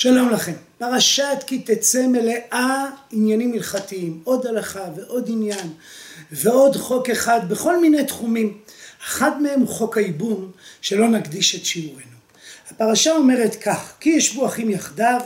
שלום 0.00 0.30
לכם. 0.30 0.52
פרשת 0.78 1.44
כי 1.46 1.58
תצא 1.58 2.06
מלאה 2.06 2.90
עניינים 3.10 3.52
הלכתיים, 3.52 4.20
עוד 4.24 4.46
הלכה 4.46 4.84
ועוד 4.96 5.24
עניין 5.28 5.72
ועוד 6.32 6.76
חוק 6.76 7.10
אחד 7.10 7.40
בכל 7.48 7.80
מיני 7.80 8.04
תחומים. 8.04 8.58
אחד 9.04 9.42
מהם 9.42 9.60
הוא 9.60 9.68
חוק 9.68 9.96
הייבום 9.98 10.50
שלא 10.80 11.08
נקדיש 11.08 11.54
את 11.54 11.64
שיעורנו. 11.64 12.16
הפרשה 12.70 13.12
אומרת 13.12 13.54
כך, 13.54 13.92
כי 14.00 14.10
ישבו 14.10 14.46
אחים 14.46 14.70
יחדיו, 14.70 15.20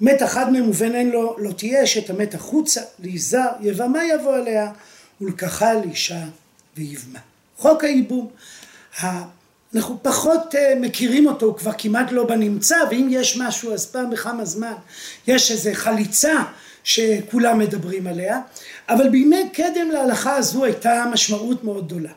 מת 0.00 0.22
אחד 0.22 0.52
מהם 0.52 0.70
ובן 0.70 0.94
אין 0.94 1.10
לו, 1.10 1.36
לא 1.38 1.52
תהיה 1.52 1.84
אשת 1.84 2.10
המת 2.10 2.34
החוצה, 2.34 2.80
להיזהר, 2.98 3.50
יבמה 3.60 4.04
יבוא 4.04 4.34
עליה, 4.34 4.72
ולקחה 5.20 5.74
לאישה 5.74 6.24
ויבמה. 6.76 7.18
חוק 7.56 7.84
הייבום. 7.84 8.30
אנחנו 9.74 9.98
פחות 10.02 10.54
אה, 10.54 10.74
מכירים 10.80 11.26
אותו, 11.26 11.46
הוא 11.46 11.56
כבר 11.56 11.72
כמעט 11.78 12.12
לא 12.12 12.24
בנמצא, 12.24 12.76
ואם 12.90 13.08
יש 13.10 13.36
משהו 13.36 13.72
אז 13.72 13.86
פעם 13.86 14.10
בכמה 14.10 14.44
זמן 14.44 14.72
יש 15.26 15.50
איזו 15.50 15.70
חליצה 15.74 16.42
שכולם 16.84 17.58
מדברים 17.58 18.06
עליה, 18.06 18.40
אבל 18.88 19.08
בימי 19.08 19.48
קדם 19.52 19.90
להלכה 19.92 20.36
הזו 20.36 20.64
הייתה 20.64 21.04
משמעות 21.12 21.64
מאוד 21.64 21.86
גדולה. 21.86 22.10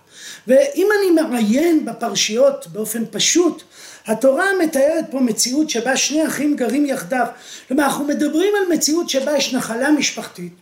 ואם 0.47 0.87
אני 0.99 1.21
מעיין 1.21 1.85
בפרשיות 1.85 2.67
באופן 2.67 3.03
פשוט, 3.11 3.63
התורה 4.07 4.45
מתארת 4.63 5.05
פה 5.11 5.19
מציאות 5.19 5.69
שבה 5.69 5.97
שני 5.97 6.27
אחים 6.27 6.55
גרים 6.55 6.85
יחדיו. 6.85 7.25
כלומר, 7.67 7.83
אנחנו 7.83 8.05
מדברים 8.05 8.53
על 8.57 8.73
מציאות 8.75 9.09
שבה 9.09 9.37
יש 9.37 9.53
נחלה 9.53 9.91
משפחתית, 9.91 10.53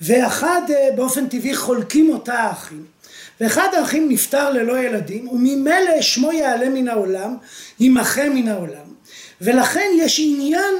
ואחד 0.00 0.62
אה, 0.70 0.88
באופן 0.96 1.28
טבעי 1.28 1.54
חולקים 1.56 2.10
אותה 2.10 2.34
האחים. 2.34 2.95
ואחד 3.40 3.68
האחים 3.74 4.08
נפטר 4.08 4.50
ללא 4.50 4.78
ילדים 4.78 5.28
וממילא 5.28 6.00
שמו 6.00 6.32
יעלה 6.32 6.68
מן 6.68 6.88
העולם, 6.88 7.36
יימחה 7.80 8.28
מן 8.28 8.48
העולם 8.48 8.94
ולכן 9.40 9.88
יש 9.96 10.20
עניין 10.24 10.74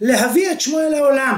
להביא 0.00 0.52
את 0.52 0.60
שמו 0.60 0.80
אל 0.80 0.94
העולם 0.94 1.36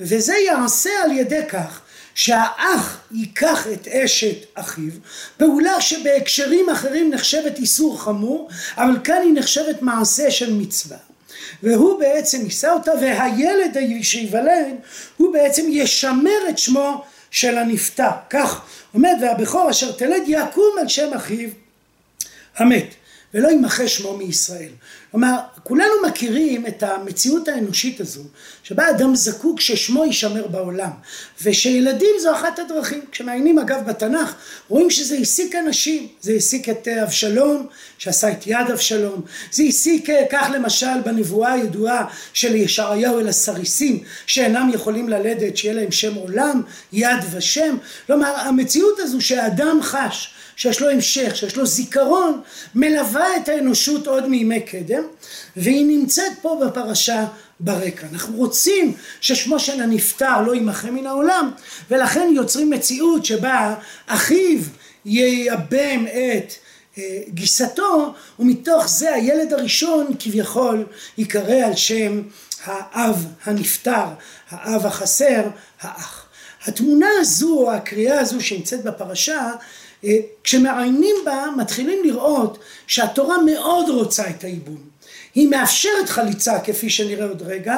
וזה 0.00 0.34
יעשה 0.36 0.90
על 1.04 1.12
ידי 1.12 1.40
כך 1.48 1.80
שהאח 2.14 3.00
ייקח 3.12 3.66
את 3.72 3.88
אשת 3.88 4.36
אחיו, 4.54 4.92
פעולה 5.36 5.80
שבהקשרים 5.80 6.70
אחרים 6.70 7.10
נחשבת 7.10 7.58
איסור 7.58 8.00
חמור, 8.02 8.48
אבל 8.76 8.98
כאן 9.04 9.22
היא 9.22 9.34
נחשבת 9.34 9.82
מעשה 9.82 10.30
של 10.30 10.54
מצווה. 10.54 10.96
והוא 11.62 12.00
בעצם 12.00 12.44
יישא 12.44 12.70
אותה, 12.70 12.92
והילד 13.00 13.76
שייוולד, 14.02 14.74
הוא 15.16 15.32
בעצם 15.32 15.66
ישמר 15.68 16.48
את 16.48 16.58
שמו 16.58 17.04
של 17.30 17.58
הנפטר. 17.58 18.10
כך 18.30 18.60
עומד 18.92 19.14
והבכור 19.22 19.70
אשר 19.70 19.92
תלד 19.92 20.22
יקום 20.26 20.76
על 20.80 20.88
שם 20.88 21.14
אחיו 21.16 21.48
המת 22.56 22.94
ולא 23.34 23.48
ימחה 23.48 23.88
שמו 23.88 24.16
מישראל. 24.16 24.68
כלומר, 25.10 25.36
כולנו 25.62 25.92
מכירים 26.08 26.66
את 26.66 26.82
המציאות 26.82 27.48
האנושית 27.48 28.00
הזו, 28.00 28.22
שבה 28.62 28.90
אדם 28.90 29.14
זקוק 29.14 29.60
ששמו 29.60 30.04
יישמר 30.04 30.46
בעולם, 30.46 30.90
ושילדים 31.42 32.10
זו 32.20 32.32
אחת 32.32 32.58
הדרכים. 32.58 33.00
כשמעיינים 33.12 33.58
אגב 33.58 33.86
בתנ"ך, 33.86 34.34
רואים 34.68 34.90
שזה 34.90 35.14
העסיק 35.14 35.54
אנשים, 35.54 36.08
זה 36.20 36.32
העסיק 36.32 36.68
את 36.68 36.88
אבשלום, 36.88 37.66
שעשה 37.98 38.32
את 38.32 38.46
יד 38.46 38.70
אבשלום, 38.72 39.22
זה 39.52 39.62
העסיק 39.62 40.10
אה, 40.10 40.24
כך 40.30 40.50
למשל 40.54 41.00
בנבואה 41.04 41.52
הידועה 41.52 42.04
של 42.32 42.54
ישעיהו 42.54 43.20
אל 43.20 43.28
הסריסים, 43.28 44.02
שאינם 44.26 44.70
יכולים 44.74 45.08
ללדת, 45.08 45.56
שיהיה 45.56 45.74
להם 45.74 45.92
שם 45.92 46.14
עולם, 46.14 46.62
יד 46.92 47.20
ושם. 47.30 47.76
כלומר, 48.06 48.36
המציאות 48.36 48.98
הזו 48.98 49.20
שאדם 49.20 49.78
חש, 49.82 50.34
שיש 50.60 50.80
לו 50.80 50.90
המשך, 50.90 51.36
שיש 51.36 51.56
לו 51.56 51.66
זיכרון, 51.66 52.40
מלווה 52.74 53.36
את 53.36 53.48
האנושות 53.48 54.06
עוד 54.06 54.28
מימי 54.28 54.60
קדם, 54.60 55.02
והיא 55.56 55.86
נמצאת 55.86 56.32
פה 56.42 56.60
בפרשה 56.66 57.26
ברקע. 57.60 58.06
אנחנו 58.12 58.36
רוצים 58.36 58.94
ששמו 59.20 59.58
של 59.58 59.80
הנפטר 59.80 60.42
לא 60.42 60.54
יימחה 60.54 60.90
מן 60.90 61.06
העולם, 61.06 61.50
ולכן 61.90 62.28
יוצרים 62.34 62.70
מציאות 62.70 63.24
שבה 63.24 63.74
אחיו 64.06 64.60
ייבם 65.04 66.06
את 66.06 66.52
אה, 66.98 67.18
גיסתו, 67.28 68.14
ומתוך 68.38 68.88
זה 68.88 69.14
הילד 69.14 69.52
הראשון 69.52 70.06
כביכול 70.18 70.86
ייקרא 71.18 71.64
על 71.66 71.76
שם 71.76 72.22
האב 72.64 73.26
הנפטר, 73.44 74.06
האב 74.50 74.86
החסר, 74.86 75.42
האח. 75.80 76.26
התמונה 76.66 77.06
הזו, 77.20 77.72
הקריאה 77.72 78.20
הזו 78.20 78.40
שנמצאת 78.40 78.84
בפרשה, 78.84 79.52
כשמעיינים 80.44 81.16
בה 81.24 81.46
מתחילים 81.56 81.98
לראות 82.04 82.58
שהתורה 82.86 83.36
מאוד 83.42 83.88
רוצה 83.88 84.30
את 84.30 84.44
הייבום. 84.44 84.90
היא 85.34 85.48
מאפשרת 85.48 86.08
חליצה 86.08 86.60
כפי 86.60 86.90
שנראה 86.90 87.26
עוד 87.26 87.42
רגע, 87.42 87.76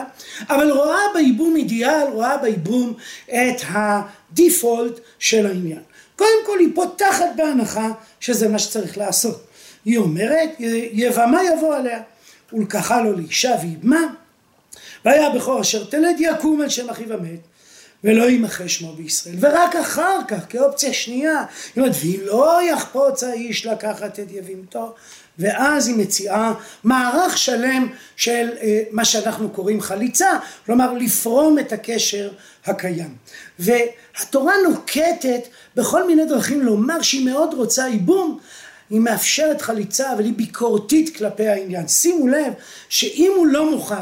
אבל 0.49 0.71
רואה 0.71 1.01
בייבום 1.15 1.57
אידיאל, 1.57 2.07
רואה 2.13 2.37
בייבום 2.37 2.95
את 3.29 3.63
ה 3.69 3.85
default 3.85 5.01
של 5.19 5.47
העניין. 5.47 5.81
קודם 6.17 6.47
כל 6.47 6.59
היא 6.59 6.69
פותחת 6.75 7.27
בהנחה 7.37 7.89
שזה 8.21 8.49
מה 8.49 8.59
שצריך 8.59 8.99
לעשות. 8.99 9.47
היא 9.85 9.99
אומרת, 9.99 10.51
יבמה 10.93 11.41
יבוא 11.45 11.75
עליה, 11.75 12.01
ולקחה 12.53 13.03
לו 13.03 13.13
לאישה 13.13 13.55
ויבמה, 13.63 14.07
והיה 15.05 15.27
הבכור 15.27 15.61
אשר 15.61 15.85
תלד 15.85 16.17
יקום 16.19 16.61
על 16.61 16.69
שם 16.69 16.91
אחיו 16.91 17.13
המת, 17.13 17.41
ולא 18.05 18.25
יימחה 18.25 18.69
שמו 18.69 18.93
בישראל. 18.93 19.37
ורק 19.41 19.77
אחר 19.77 20.19
כך, 20.29 20.39
כאופציה 20.49 20.93
שנייה, 20.93 21.45
היא 21.75 21.83
אומרת, 21.83 21.97
לא 22.25 22.61
יחפוץ 22.63 23.23
האיש 23.23 23.67
לקחת 23.67 24.21
את 24.21 24.31
יבימתו, 24.31 24.95
ואז 25.39 25.89
היא 25.89 25.97
מציעה 25.97 26.55
מערך 26.85 27.39
שלם 27.39 27.89
של 28.17 28.49
אה, 28.61 28.83
מה 28.91 29.05
שאנחנו 29.05 29.51
קוראים 29.51 29.81
חליצה, 29.81 30.31
כלומר 30.67 30.93
לפרום 30.93 31.59
את 31.59 31.73
הקשר 31.73 32.31
הקיים. 32.65 33.15
והתורה 33.59 34.55
נוקטת 34.69 35.49
בכל 35.77 36.07
מיני 36.07 36.27
דרכים 36.27 36.61
לומר 36.61 37.03
שהיא 37.03 37.27
מאוד 37.27 37.55
רוצה 37.55 37.89
ייבום, 37.89 38.39
היא 38.91 39.01
מאפשרת 39.01 39.63
חליצה 39.63 40.13
אבל 40.13 40.25
היא 40.25 40.33
ביקורתית 40.37 41.17
כלפי 41.17 41.49
העניין. 41.49 41.89
שימו 41.89 42.29
לב 42.29 42.53
שאם 42.89 43.33
הוא 43.37 43.47
לא 43.47 43.71
מוכן 43.71 43.95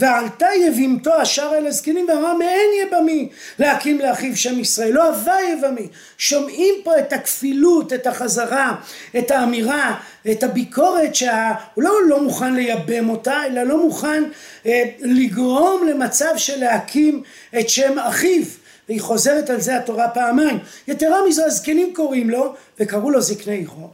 ועלתה 0.00 0.46
יבימתו 0.66 1.14
השאר 1.14 1.54
אל 1.58 1.66
הזקנים 1.66 2.06
ואמר 2.08 2.34
מאין 2.34 2.70
יבמי 2.82 3.28
להקים 3.58 3.98
לאחיו 3.98 4.36
שם 4.36 4.60
ישראל? 4.60 4.92
לא 4.92 5.08
הווה 5.08 5.36
יבמי. 5.52 5.86
שומעים 6.18 6.74
פה 6.84 6.98
את 6.98 7.12
הכפילות 7.12 7.92
את 7.92 8.06
החזרה 8.06 8.74
את 9.18 9.30
האמירה 9.30 9.94
את 10.30 10.42
הביקורת 10.42 11.14
שהוא 11.14 11.30
לא, 11.76 11.94
לא 12.08 12.22
מוכן 12.22 12.54
לייבם 12.54 13.08
אותה 13.08 13.46
אלא 13.46 13.62
לא 13.62 13.82
מוכן 13.82 14.24
אה, 14.66 14.82
לגרום 15.00 15.86
למצב 15.86 16.32
של 16.36 16.60
להקים 16.60 17.22
את 17.58 17.68
שם 17.68 17.98
אחיו. 17.98 18.42
והיא 18.88 19.00
חוזרת 19.00 19.50
על 19.50 19.60
זה 19.60 19.76
התורה 19.76 20.08
פעמיים. 20.08 20.58
יתרה 20.88 21.18
מזו 21.28 21.44
הזקנים 21.44 21.94
קוראים 21.94 22.30
לו 22.30 22.54
וקראו 22.80 23.10
לו 23.10 23.20
זקני 23.20 23.54
עירו 23.54 23.90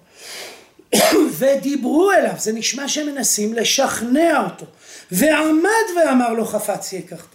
ודיברו 1.38 2.12
אליו, 2.12 2.32
זה 2.38 2.52
נשמע 2.52 2.88
שהם 2.88 3.06
מנסים 3.06 3.54
לשכנע 3.54 4.44
אותו, 4.44 4.66
ועמד 5.10 5.86
ואמר 5.96 6.32
לו 6.32 6.44
חפץ 6.44 6.92
יקחת. 6.92 7.26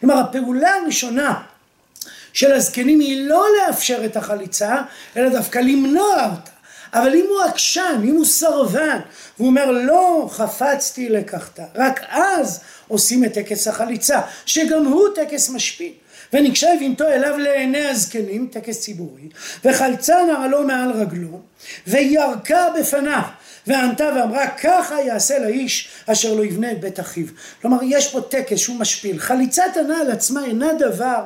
כלומר 0.00 0.18
הפעולה 0.18 0.74
הראשונה 0.74 1.42
של 2.32 2.52
הזקנים 2.52 3.00
היא 3.00 3.28
לא 3.28 3.46
לאפשר 3.58 4.04
את 4.04 4.16
החליצה, 4.16 4.76
אלא 5.16 5.28
דווקא 5.28 5.58
למנוע 5.58 6.24
אותה. 6.24 6.50
אבל 6.94 7.14
אם 7.14 7.26
הוא 7.28 7.42
עקשן, 7.42 8.00
אם 8.04 8.16
הוא 8.16 8.24
סרבן, 8.24 8.98
והוא 9.38 9.48
אומר 9.48 9.70
לא 9.70 10.28
חפצתי 10.30 11.08
לקחת, 11.08 11.60
רק 11.74 12.00
אז 12.08 12.60
עושים 12.88 13.24
את 13.24 13.32
טקס 13.32 13.68
החליצה, 13.68 14.20
שגם 14.46 14.86
הוא 14.86 15.08
טקס 15.14 15.50
משפיל. 15.50 15.92
ונקשה 16.32 16.68
יבימתו 16.76 17.04
אליו 17.04 17.38
לעיני 17.38 17.86
הזקנים, 17.86 18.48
טקס 18.52 18.80
ציבורי, 18.80 19.28
וחלצה 19.64 20.16
נעלו 20.32 20.64
מעל 20.64 20.92
רגלו, 20.92 21.40
וירקה 21.86 22.66
בפניו, 22.80 23.22
וענתה 23.66 24.10
ואמרה 24.16 24.46
ככה 24.50 25.00
יעשה 25.00 25.38
לאיש 25.38 25.88
אשר 26.06 26.34
לא 26.34 26.44
יבנה 26.44 26.72
את 26.72 26.80
בית 26.80 27.00
אחיו. 27.00 27.26
כלומר 27.62 27.78
יש 27.82 28.12
פה 28.12 28.20
טקס 28.20 28.58
שהוא 28.58 28.76
משפיל. 28.76 29.18
חליצת 29.18 29.76
הנעל 29.76 30.10
עצמה 30.10 30.44
אינה 30.44 30.68
דבר 30.78 31.24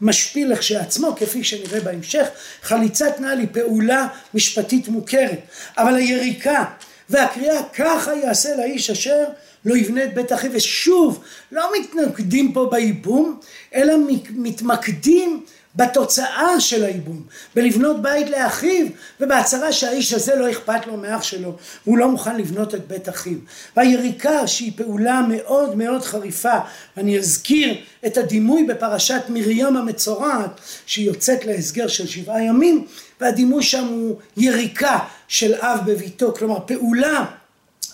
משפיל 0.00 0.52
לכשעצמו 0.52 1.16
כפי 1.16 1.44
שנראה 1.44 1.80
בהמשך. 1.80 2.26
חליצת 2.62 3.20
נעל 3.20 3.38
היא 3.38 3.48
פעולה 3.52 4.06
משפטית 4.34 4.88
מוכרת. 4.88 5.38
אבל 5.78 5.94
היריקה 5.94 6.64
והקריאה 7.10 7.62
ככה 7.74 8.14
יעשה 8.14 8.56
לאיש 8.56 8.90
אשר 8.90 9.24
לא 9.64 9.76
יבנה 9.76 10.04
את 10.04 10.14
בית 10.14 10.32
אחיו, 10.32 10.50
ושוב, 10.54 11.24
לא 11.52 11.70
מתנגדים 11.78 12.52
פה 12.52 12.68
בייבום, 12.70 13.40
אלא 13.74 13.94
מתמקדים 14.30 15.44
בתוצאה 15.76 16.60
של 16.60 16.84
הייבום, 16.84 17.22
בלבנות 17.54 18.02
בית 18.02 18.30
לאחיו, 18.30 18.86
ובהצהרה 19.20 19.72
שהאיש 19.72 20.12
הזה 20.12 20.34
לא 20.34 20.50
אכפת 20.50 20.86
לו 20.86 20.96
מאח 20.96 21.22
שלו, 21.22 21.56
והוא 21.86 21.98
לא 21.98 22.08
מוכן 22.08 22.36
לבנות 22.36 22.74
את 22.74 22.88
בית 22.88 23.08
אחיו. 23.08 23.38
והיריקה 23.76 24.46
שהיא 24.46 24.72
פעולה 24.76 25.22
מאוד 25.28 25.76
מאוד 25.76 26.02
חריפה, 26.02 26.58
ואני 26.96 27.18
אזכיר 27.18 27.76
את 28.06 28.16
הדימוי 28.16 28.64
בפרשת 28.64 29.22
מרים 29.28 29.76
המצורעת, 29.76 30.60
שהיא 30.86 31.06
יוצאת 31.06 31.44
להסגר 31.44 31.88
של 31.88 32.06
שבעה 32.06 32.42
ימים, 32.42 32.86
והדימוי 33.20 33.62
שם 33.62 33.84
הוא 33.84 34.16
יריקה 34.36 34.98
של 35.28 35.54
אב 35.54 35.80
בביתו, 35.86 36.34
כלומר 36.34 36.58
פעולה 36.66 37.24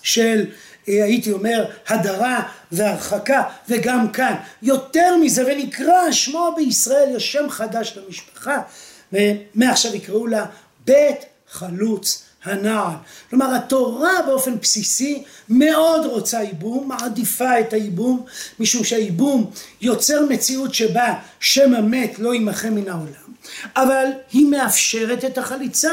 של 0.03 0.45
הייתי 0.93 1.33
אומר 1.33 1.65
הדרה 1.89 2.43
והרחקה 2.73 3.43
וגם 3.69 4.13
כאן 4.13 4.35
יותר 4.63 5.17
מזה 5.17 5.45
ונקרא 5.47 6.13
שמו 6.13 6.55
בישראל 6.57 7.17
יש 7.17 7.33
שם 7.33 7.51
חדש 7.51 7.99
למשפחה 7.99 8.63
ומעכשיו 9.13 9.95
יקראו 9.95 10.27
לה 10.27 10.47
בית 10.85 11.19
חלוץ 11.51 12.23
הנעל. 12.45 12.95
כלומר 13.31 13.55
התורה 13.55 14.23
באופן 14.27 14.59
בסיסי 14.59 15.25
מאוד 15.49 16.07
רוצה 16.07 16.43
ייבום, 16.43 16.89
מעדיפה 16.89 17.61
את 17.61 17.73
הייבום 17.73 18.25
משום 18.61 18.85
שהייבום 18.85 19.51
יוצר 19.81 20.27
מציאות 20.29 20.75
שבה 20.75 21.15
שם 21.41 21.75
המת 21.75 22.19
לא 22.19 22.35
יימחה 22.35 22.71
מן 22.71 22.89
העולם 22.89 23.31
אבל 23.77 24.07
היא 24.33 24.47
מאפשרת 24.47 25.25
את 25.25 25.39
החליצה 25.39 25.93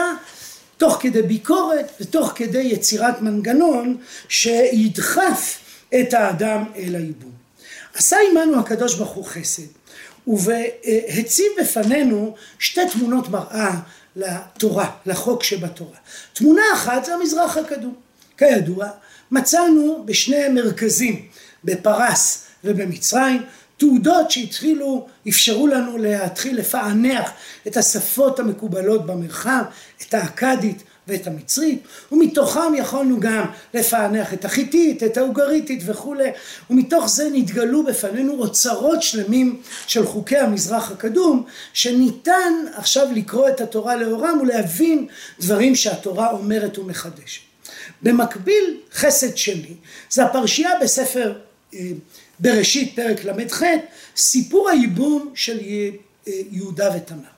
תוך 0.77 0.97
כדי 1.01 1.21
ביקורת 1.21 1.91
ותוך 2.01 2.31
כדי 2.35 2.62
יצירת 2.62 3.21
מנגנון 3.21 3.97
שידחף 4.29 5.59
את 6.00 6.13
האדם 6.13 6.63
אל 6.75 6.95
הייבום. 6.95 7.31
עשה 7.94 8.18
עמנו 8.31 8.59
הקדוש 8.59 8.95
ברוך 8.95 9.12
הוא 9.12 9.25
חסד 9.25 9.63
והציב 10.27 11.45
בפנינו 11.62 12.35
שתי 12.59 12.81
תמונות 12.91 13.29
מראה 13.29 13.79
לתורה, 14.15 14.91
לחוק 15.06 15.44
שבתורה. 15.44 15.97
תמונה 16.33 16.62
אחת 16.74 17.06
זה 17.06 17.13
המזרח 17.13 17.57
הקדום. 17.57 17.94
כידוע, 18.38 18.88
מצאנו 19.31 20.03
בשני 20.06 20.50
מרכזים, 20.50 21.27
בפרס 21.63 22.45
ובמצרים, 22.63 23.41
תעודות 23.77 24.31
שהתחילו, 24.31 25.07
אפשרו 25.29 25.68
לנו 25.68 25.97
להתחיל 25.97 26.57
לפענח 26.57 27.31
את 27.68 27.77
השפות 27.77 28.39
המקובלות 28.39 29.06
במרחב, 29.06 29.63
את 30.07 30.13
האכדית 30.13 30.83
ואת 31.07 31.27
המצרית, 31.27 31.83
ומתוכם 32.12 32.75
יכולנו 32.77 33.19
גם 33.19 33.45
לפענח 33.74 34.33
את 34.33 34.45
החיתית, 34.45 35.03
את 35.03 35.18
האוגריתית 35.18 35.83
וכולי, 35.85 36.29
ומתוך 36.69 37.09
זה 37.09 37.29
נתגלו 37.33 37.83
בפנינו 37.83 38.33
אוצרות 38.39 39.03
שלמים 39.03 39.62
של 39.88 40.06
חוקי 40.06 40.38
המזרח 40.38 40.91
הקדום, 40.91 41.45
שניתן 41.73 42.53
עכשיו 42.75 43.07
לקרוא 43.15 43.50
את 43.50 43.62
התורה 43.62 43.95
לאורם 43.95 44.39
ולהבין 44.41 45.07
דברים 45.39 45.75
שהתורה 45.75 46.31
אומרת 46.31 46.77
ומחדשת. 46.77 47.41
במקביל 48.01 48.77
חסד 48.94 49.38
שני, 49.38 49.73
זה 50.09 50.25
הפרשייה 50.25 50.71
בספר 50.81 51.33
אה, 51.73 51.80
בראשית 52.39 52.95
פרק 52.95 53.24
ל"ח, 53.25 53.62
סיפור 54.16 54.69
הייבום 54.69 55.31
של 55.36 55.60
יהודה 56.28 56.89
ותמר. 56.95 57.38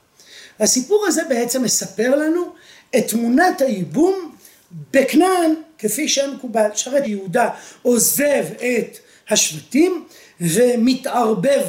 הסיפור 0.59 1.05
הזה 1.07 1.21
בעצם 1.29 1.63
מספר 1.63 2.15
לנו 2.15 2.53
את 2.97 3.07
תמונת 3.07 3.61
הייבום 3.61 4.35
בכנען 4.93 5.53
כפי 5.77 6.07
שהיה 6.07 6.27
מקובל. 6.27 6.69
שרת 6.75 7.07
יהודה 7.07 7.49
עוזב 7.81 8.45
את 8.57 8.97
השבטים 9.29 10.05
ומתערבב 10.41 11.61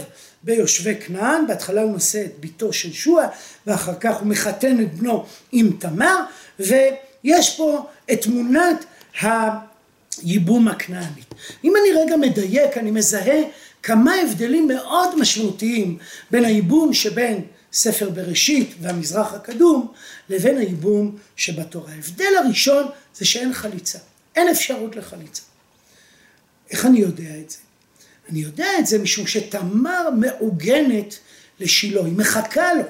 ביושבי 0.43 0.95
כנען, 0.95 1.47
בהתחלה 1.47 1.83
הוא 1.83 1.93
נושא 1.93 2.25
את 2.25 2.39
ביתו 2.41 2.73
של 2.73 2.93
שועה 2.93 3.29
ואחר 3.67 3.95
כך 4.01 4.17
הוא 4.17 4.27
מחתן 4.27 4.81
את 4.81 4.95
בנו 4.95 5.25
עם 5.53 5.71
תמר 5.79 6.17
ויש 6.61 7.57
פה 7.57 7.87
את 8.13 8.23
תמונת 8.23 8.85
הייבום 10.19 10.69
הכנענית. 10.69 11.35
אם 11.65 11.73
אני 11.77 12.03
רגע 12.03 12.17
מדייק 12.17 12.79
אני 12.79 12.91
מזהה 12.91 13.41
כמה 13.83 14.15
הבדלים 14.15 14.69
מאוד 14.69 15.19
משמעותיים 15.19 15.99
בין 16.31 16.45
הייבום 16.45 16.95
שבין 16.95 17.45
ספר 17.73 18.11
בראשית 18.11 18.75
והמזרח 18.81 19.35
הקדום 19.35 19.93
לבין 20.29 20.59
הייבום 20.59 21.17
שבתורה. 21.37 21.93
ההבדל 21.93 22.33
הראשון 22.45 22.87
זה 23.15 23.25
שאין 23.25 23.53
חליצה, 23.53 23.99
אין 24.37 24.49
אפשרות 24.49 24.97
לחליצה. 24.97 25.43
איך 26.71 26.87
אני 26.87 26.99
יודע 26.99 27.39
את 27.41 27.51
זה? 27.51 27.59
אני 28.31 28.41
יודע 28.41 28.67
את 28.79 28.87
זה 28.87 28.99
משום 28.99 29.27
שתמר 29.27 30.11
מעוגנת 30.11 31.19
לשילה, 31.61 32.05
היא 32.05 32.13
מחכה 32.13 32.75
לו, 32.75 32.83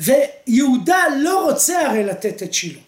ויהודה 0.00 1.02
לא 1.18 1.50
רוצה 1.50 1.80
הרי 1.80 2.04
לתת 2.04 2.42
את 2.42 2.54
שילה. 2.54 2.80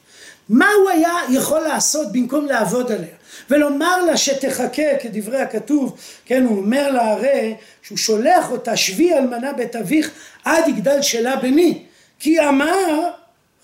מה 0.49 0.69
הוא 0.81 0.91
היה 0.91 1.15
יכול 1.31 1.61
לעשות 1.61 2.13
במקום 2.13 2.47
לעבוד 2.47 2.93
עליה? 2.93 3.19
ולומר 3.51 4.05
לה 4.05 4.17
שתחכה 4.17 4.99
כדברי 5.03 5.41
הכתוב, 5.41 5.97
כן, 6.25 6.45
הוא 6.45 6.59
אומר 6.59 6.91
לה 6.91 7.13
הרי 7.13 7.55
שהוא 7.83 7.99
שולח 7.99 8.51
אותה 8.51 8.77
שבי 8.77 9.13
אלמנה 9.13 9.53
בית 9.53 9.77
אביך 9.77 10.11
עד 10.45 10.69
יגדל 10.69 11.03
שלה 11.03 11.37
בני, 11.37 11.83
כי 12.19 12.41
אמר, 12.41 13.11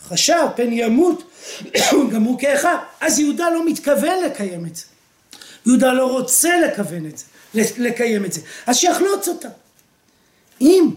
חשב 0.08 0.46
פן 0.56 0.72
ימות 0.72 1.30
גם 2.12 2.22
הוא 2.22 2.38
כאחד, 2.38 2.76
אז 3.00 3.18
יהודה 3.18 3.50
לא 3.50 3.66
מתכוון 3.66 4.24
לקיים 4.24 4.66
את 4.66 4.76
זה, 4.76 4.84
יהודה 5.66 5.92
לא 5.92 6.06
רוצה 6.12 6.60
לכוון 6.60 7.06
את 7.06 7.18
זה, 7.18 7.24
לקיים 7.78 8.24
את 8.24 8.32
זה, 8.32 8.40
אז 8.66 8.76
שיחלוץ 8.76 9.28
אותה. 9.28 9.48
אם 10.60 10.90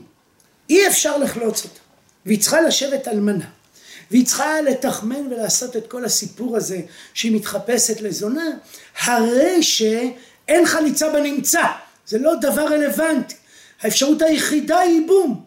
אי 0.70 0.88
אפשר 0.88 1.18
לחלוץ 1.18 1.64
אותה, 1.64 1.80
והיא 2.26 2.42
צריכה 2.42 2.62
לשבת 2.62 3.08
אלמנה, 3.08 3.46
והיא 4.12 4.26
צריכה 4.26 4.62
לתחמן 4.62 5.28
ולעשות 5.32 5.76
את 5.78 5.88
כל 5.88 6.06
הסיפור 6.06 6.58
הזה 6.58 6.82
שהיא 7.14 7.36
מתחפשת 7.36 8.02
לזונה, 8.02 8.50
הרי 9.02 9.64
שאין 9.64 10.66
חליצה 10.66 11.10
בנמצא, 11.10 11.64
זה 12.08 12.18
לא 12.18 12.36
דבר 12.36 12.66
רלוונטי, 12.66 13.36
האפשרות 13.82 14.22
היחידה 14.22 14.80
היא 14.80 15.00
ייבום. 15.00 15.46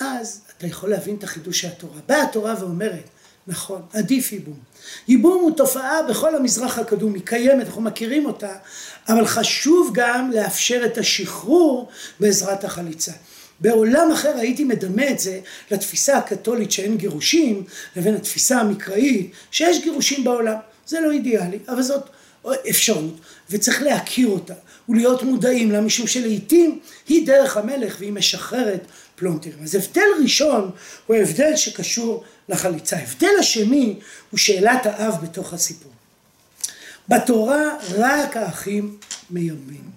אז 0.00 0.40
אתה 0.58 0.66
יכול 0.66 0.90
להבין 0.90 1.16
את 1.16 1.24
החידוש 1.24 1.60
של 1.60 1.68
התורה. 1.68 2.00
באה 2.06 2.22
התורה 2.22 2.54
ואומרת, 2.60 3.08
נכון, 3.46 3.82
עדיף 3.92 4.32
ייבום. 4.32 4.58
ייבום 5.08 5.42
הוא 5.42 5.56
תופעה 5.56 6.02
בכל 6.02 6.36
המזרח 6.36 6.78
הקדום, 6.78 7.14
היא 7.14 7.22
קיימת, 7.24 7.66
אנחנו 7.66 7.82
מכירים 7.82 8.26
אותה, 8.26 8.56
אבל 9.08 9.26
חשוב 9.26 9.90
גם 9.94 10.30
לאפשר 10.30 10.82
את 10.86 10.98
השחרור 10.98 11.88
בעזרת 12.20 12.64
החליצה. 12.64 13.12
בעולם 13.60 14.12
אחר 14.12 14.36
הייתי 14.36 14.64
מדמה 14.64 15.10
את 15.10 15.18
זה 15.18 15.40
לתפיסה 15.70 16.18
הקתולית 16.18 16.72
שאין 16.72 16.96
גירושים, 16.96 17.64
לבין 17.96 18.14
התפיסה 18.14 18.60
המקראית 18.60 19.30
שיש 19.50 19.82
גירושים 19.82 20.24
בעולם. 20.24 20.56
זה 20.86 21.00
לא 21.00 21.10
אידיאלי, 21.10 21.58
אבל 21.68 21.82
זאת 21.82 22.02
אפשרות, 22.70 23.14
וצריך 23.50 23.82
להכיר 23.82 24.28
אותה, 24.28 24.54
ולהיות 24.88 25.22
מודעים 25.22 25.70
לה, 25.70 25.80
משום 25.80 26.06
שלעיתים 26.06 26.78
היא 27.08 27.26
דרך 27.26 27.56
המלך 27.56 27.96
והיא 27.98 28.12
משחררת 28.12 28.86
פלונטרים. 29.16 29.54
אז 29.62 29.74
הבדל 29.74 30.02
ראשון 30.22 30.70
הוא 31.06 31.16
ההבדל 31.16 31.56
שקשור 31.56 32.24
לחליצה. 32.48 32.96
ההבדל 32.96 33.30
השני 33.38 33.94
הוא 34.30 34.38
שאלת 34.38 34.86
האב 34.86 35.14
בתוך 35.22 35.52
הסיפור. 35.52 35.92
בתורה 37.08 37.76
רק 37.94 38.36
האחים 38.36 38.96
מייבאים. 39.30 39.90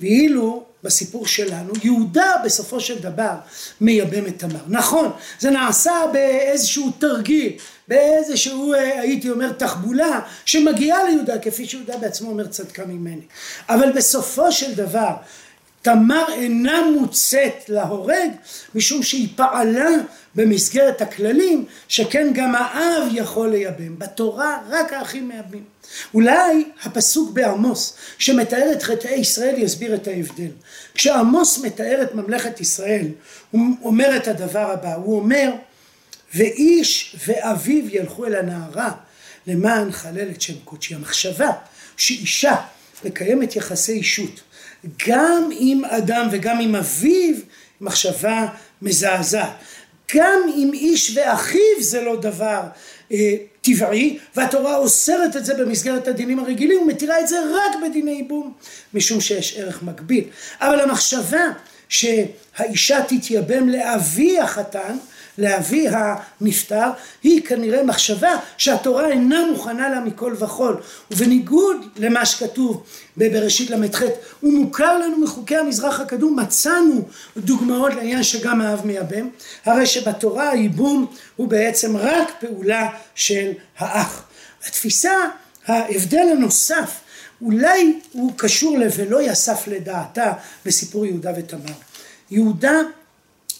ואילו 0.00 0.64
בסיפור 0.84 1.26
שלנו, 1.26 1.72
יהודה 1.82 2.32
בסופו 2.44 2.80
של 2.80 2.98
דבר 2.98 3.34
מייבם 3.80 4.26
את 4.26 4.38
תמר. 4.38 4.60
נכון, 4.68 5.10
זה 5.38 5.50
נעשה 5.50 5.92
באיזשהו 6.12 6.90
תרגיל, 6.98 7.52
באיזשהו, 7.88 8.74
אה, 8.74 9.00
הייתי 9.00 9.30
אומר, 9.30 9.52
תחבולה, 9.52 10.20
שמגיעה 10.44 11.04
ליהודה, 11.04 11.38
כפי 11.38 11.66
שיהודה 11.66 11.96
בעצמו 11.96 12.30
אומר 12.30 12.46
צדקה 12.46 12.84
ממני. 12.84 13.20
אבל 13.68 13.92
בסופו 13.92 14.52
של 14.52 14.74
דבר, 14.74 15.12
תמר 15.84 16.24
אינה 16.32 16.82
מוצאת 16.90 17.68
להורג 17.68 18.30
משום 18.74 19.02
שהיא 19.02 19.28
פעלה 19.36 19.88
במסגרת 20.34 21.00
הכללים 21.02 21.64
שכן 21.88 22.30
גם 22.34 22.54
האב 22.54 23.02
יכול 23.12 23.50
לייבם. 23.50 23.98
בתורה 23.98 24.58
רק 24.68 24.92
האחים 24.92 25.28
מייבמים. 25.28 25.64
אולי 26.14 26.64
הפסוק 26.82 27.30
בעמוס 27.30 27.96
שמתאר 28.18 28.72
את 28.72 28.82
חטאי 28.82 29.14
ישראל 29.14 29.54
יסביר 29.58 29.94
את 29.94 30.08
ההבדל. 30.08 30.50
כשעמוס 30.94 31.58
מתאר 31.58 32.02
את 32.02 32.14
ממלכת 32.14 32.60
ישראל 32.60 33.06
הוא 33.50 33.62
אומר 33.82 34.16
את 34.16 34.28
הדבר 34.28 34.70
הבא, 34.70 34.94
הוא 34.94 35.16
אומר 35.16 35.50
ואיש 36.34 37.16
ואביו 37.26 37.84
ילכו 37.88 38.26
אל 38.26 38.34
הנערה 38.34 38.92
למען 39.46 39.92
חלל 39.92 40.30
את 40.30 40.40
שם 40.40 40.58
קודשי. 40.64 40.94
המחשבה 40.94 41.50
שאישה 41.96 42.56
מקיימת 43.04 43.56
יחסי 43.56 43.92
אישות 43.92 44.40
גם 45.08 45.50
עם 45.58 45.84
אדם 45.84 46.28
וגם 46.30 46.60
עם 46.60 46.74
אביו 46.74 47.34
מחשבה 47.80 48.46
מזעזעת. 48.82 49.50
גם 50.14 50.40
עם 50.56 50.72
איש 50.72 51.16
ואחיו 51.16 51.80
זה 51.80 52.00
לא 52.00 52.16
דבר 52.20 52.60
אה, 53.12 53.34
טבעי, 53.60 54.18
והתורה 54.36 54.76
אוסרת 54.76 55.36
את 55.36 55.44
זה 55.44 55.54
במסגרת 55.54 56.08
הדינים 56.08 56.38
הרגילים 56.38 56.82
ומתירה 56.82 57.20
את 57.20 57.28
זה 57.28 57.36
רק 57.54 57.82
בדיני 57.82 58.10
ייבום, 58.10 58.52
משום 58.94 59.20
שיש 59.20 59.56
ערך 59.58 59.82
מקביל. 59.82 60.24
אבל 60.60 60.80
המחשבה 60.80 61.44
שהאישה 61.88 63.02
תתייבם 63.08 63.68
לאבי 63.68 64.38
החתן, 64.38 64.96
לאבי 65.38 65.86
הנפטר, 65.90 66.90
היא 67.22 67.42
כנראה 67.42 67.82
מחשבה 67.82 68.36
שהתורה 68.56 69.08
אינה 69.08 69.46
מוכנה 69.50 69.88
לה 69.88 70.00
מכל 70.00 70.34
וכול. 70.38 70.80
ובניגוד 71.10 71.76
למה 71.96 72.26
שכתוב 72.26 72.82
בבראשית 73.16 73.70
ל"ח, 73.70 74.02
הוא 74.40 74.52
מוכר 74.52 74.98
לנו 74.98 75.18
מחוקי 75.18 75.56
המזרח 75.56 76.00
הקדום, 76.00 76.38
מצאנו 76.38 77.02
דוגמאות 77.36 77.94
לעניין 77.94 78.22
שגם 78.22 78.60
האב 78.60 78.86
מייבם, 78.86 79.28
הרי 79.64 79.86
שבתורה 79.86 80.50
הייבום 80.50 81.06
הוא 81.36 81.48
בעצם 81.48 81.96
רק 81.96 82.32
פעולה 82.40 82.88
של 83.14 83.52
האח. 83.78 84.24
התפיסה, 84.66 85.12
ההבדל 85.66 86.28
הנוסף 86.32 87.00
אולי 87.42 88.00
הוא 88.12 88.32
קשור 88.36 88.78
ל"ולא 88.78 89.22
יסף 89.22 89.66
לדעתה" 89.66 90.32
בסיפור 90.66 91.06
יהודה 91.06 91.32
ותמר. 91.36 91.74
יהודה 92.30 92.72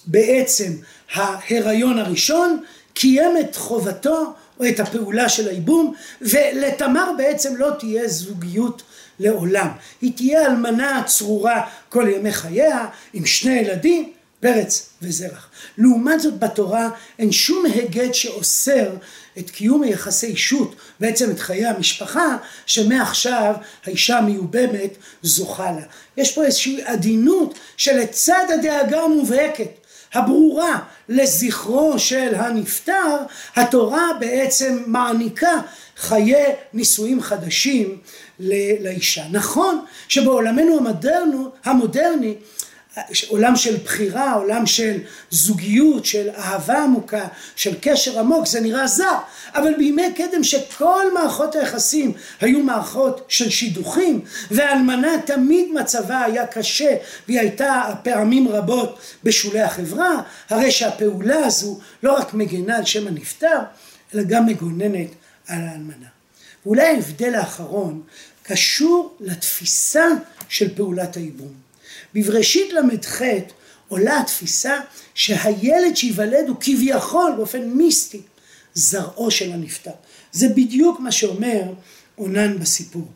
בעצם 0.07 0.71
ההיריון 1.13 1.99
הראשון 1.99 2.63
קיים 2.93 3.37
את 3.39 3.55
חובתו 3.55 4.33
או 4.59 4.67
את 4.67 4.79
הפעולה 4.79 5.29
של 5.29 5.47
הייבום 5.47 5.93
ולתמר 6.21 7.11
בעצם 7.17 7.55
לא 7.55 7.69
תהיה 7.79 8.07
זוגיות 8.07 8.83
לעולם. 9.19 9.67
היא 10.01 10.11
תהיה 10.15 10.45
אלמנה 10.45 11.03
צרורה 11.05 11.61
כל 11.89 12.07
ימי 12.15 12.31
חייה 12.31 12.87
עם 13.13 13.25
שני 13.25 13.53
ילדים 13.53 14.11
פרץ 14.39 14.89
וזרח. 15.01 15.49
לעומת 15.77 16.19
זאת 16.19 16.39
בתורה 16.39 16.89
אין 17.19 17.31
שום 17.31 17.65
היגד 17.65 18.11
שאוסר 18.13 18.89
את 19.37 19.49
קיום 19.49 19.83
היחסי 19.83 20.27
אישות, 20.27 20.75
בעצם 20.99 21.31
את 21.31 21.39
חיי 21.39 21.65
המשפחה, 21.65 22.37
שמעכשיו 22.65 23.55
האישה 23.85 24.17
המיובמת 24.17 24.97
זוכה 25.21 25.71
לה. 25.71 25.81
יש 26.17 26.35
פה 26.35 26.45
איזושהי 26.45 26.83
עדינות 26.83 27.59
שלצד 27.77 28.45
הדאגה 28.53 29.01
המובהקת, 29.01 29.69
הברורה, 30.15 30.79
לזכרו 31.09 31.99
של 31.99 32.35
הנפטר, 32.35 33.17
התורה 33.55 34.07
בעצם 34.19 34.83
מעניקה 34.87 35.59
חיי 35.97 36.45
נישואים 36.73 37.21
חדשים 37.21 37.97
לאישה. 38.39 39.23
נכון 39.31 39.85
שבעולמנו 40.07 40.77
המודרנו, 40.77 41.49
המודרני 41.63 42.35
עולם 43.27 43.55
של 43.55 43.77
בחירה, 43.83 44.33
עולם 44.33 44.65
של 44.65 44.97
זוגיות, 45.31 46.05
של 46.05 46.29
אהבה 46.37 46.83
עמוקה, 46.83 47.27
של 47.55 47.75
קשר 47.81 48.19
עמוק, 48.19 48.47
זה 48.47 48.61
נראה 48.61 48.87
זר, 48.87 49.17
אבל 49.55 49.73
בימי 49.77 50.13
קדם 50.13 50.43
שכל 50.43 51.13
מערכות 51.13 51.55
היחסים 51.55 52.13
היו 52.41 52.59
מערכות 52.59 53.25
של 53.27 53.49
שידוכים, 53.49 54.21
ואלמנה 54.51 55.11
תמיד 55.25 55.71
מצבה 55.71 56.21
היה 56.21 56.47
קשה, 56.47 56.95
והיא 57.27 57.39
הייתה 57.39 57.83
פעמים 58.03 58.47
רבות 58.47 58.99
בשולי 59.23 59.61
החברה, 59.61 60.21
הרי 60.49 60.71
שהפעולה 60.71 61.45
הזו 61.45 61.79
לא 62.03 62.13
רק 62.13 62.33
מגנה 62.33 62.77
על 62.77 62.85
שם 62.85 63.07
הנפטר, 63.07 63.59
אלא 64.13 64.23
גם 64.23 64.45
מגוננת 64.45 65.09
על 65.47 65.61
האלמנה. 65.61 66.07
ואולי 66.65 66.87
ההבדל 66.87 67.35
האחרון 67.35 68.01
קשור 68.43 69.17
לתפיסה 69.19 70.07
של 70.49 70.75
פעולת 70.75 71.15
הייבום. 71.15 71.64
בבראשית 72.15 72.73
ל"ח 72.73 73.21
עולה 73.87 74.19
התפיסה 74.19 74.79
שהילד 75.13 75.95
שייוולד 75.95 76.47
הוא 76.47 76.55
כביכול 76.59 77.33
באופן 77.37 77.63
מיסטי 77.63 78.21
זרעו 78.73 79.31
של 79.31 79.51
הנפטר. 79.51 79.91
זה 80.31 80.49
בדיוק 80.49 80.99
מה 80.99 81.11
שאומר 81.11 81.61
אונן 82.17 82.59
בסיפור. 82.59 83.07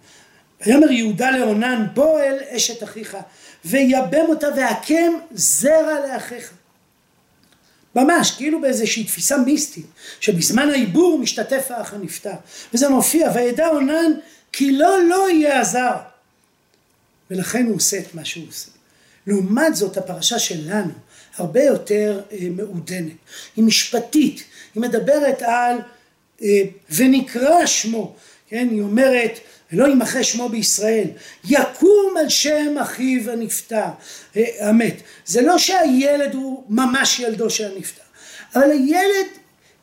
ויאמר 0.65 0.91
יהודה 0.91 1.31
לאונן 1.31 1.85
בוא 1.93 2.19
אל 2.19 2.37
אשת 2.49 2.83
אחיך 2.83 3.17
ויבם 3.65 4.25
אותה 4.29 4.47
והקם 4.57 5.13
זרע 5.31 6.07
לאחיך. 6.07 6.51
ממש, 7.95 8.31
כאילו 8.31 8.61
באיזושהי 8.61 9.03
תפיסה 9.03 9.37
מיסטית, 9.37 9.85
שבזמן 10.19 10.69
העיבור 10.69 11.19
משתתף 11.19 11.65
האח 11.69 11.93
הנפטר. 11.93 12.33
וזה 12.73 12.89
מופיע, 12.89 13.31
וידע 13.35 13.67
אונן 13.67 14.11
כי 14.51 14.71
לא 14.71 15.03
לא 15.03 15.29
יהיה 15.31 15.59
הזר. 15.59 15.95
ולכן 17.31 17.65
הוא 17.65 17.75
עושה 17.75 17.99
את 17.99 18.13
מה 18.13 18.25
שהוא 18.25 18.47
עושה. 18.47 18.78
לעומת 19.27 19.75
זאת 19.75 19.97
הפרשה 19.97 20.39
שלנו 20.39 20.91
הרבה 21.37 21.63
יותר 21.63 22.21
אה, 22.31 22.37
מעודנת, 22.49 23.11
היא 23.55 23.63
משפטית, 23.63 24.43
היא 24.75 24.81
מדברת 24.81 25.41
על 25.41 25.77
אה, 26.41 26.61
ונקרא 26.95 27.65
שמו, 27.65 28.15
כן, 28.47 28.67
היא 28.71 28.81
אומרת 28.81 29.39
ולא 29.71 29.87
ימחה 29.87 30.23
שמו 30.23 30.49
בישראל, 30.49 31.07
יקום 31.45 32.15
על 32.19 32.29
שם 32.29 32.75
אחיו 32.81 33.31
הנפטר, 33.31 33.89
אה, 34.37 34.43
המת. 34.59 34.95
זה 35.25 35.41
לא 35.41 35.57
שהילד 35.57 36.33
הוא 36.33 36.63
ממש 36.69 37.19
ילדו 37.19 37.49
של 37.49 37.71
הנפטר, 37.75 38.03
אבל 38.55 38.71
הילד 38.71 39.27